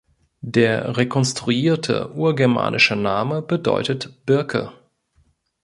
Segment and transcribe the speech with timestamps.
[0.47, 4.73] Der rekonstruierte urgermanische Name bedeutet „Birke“.